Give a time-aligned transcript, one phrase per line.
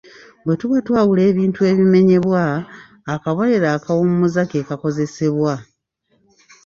[0.43, 2.43] Bwe tuba twawula ebintu ebimenyebwa,
[3.13, 5.53] akabonero akawummuza ke kakozesebwa.